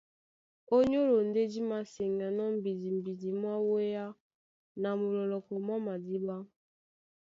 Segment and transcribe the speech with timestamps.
[0.75, 4.05] Ó nyólo ndé dí māseŋganɔ́ mbidimbidi mwá wéá
[4.81, 6.35] na mulɔlɔkɔ mwá madíɓá.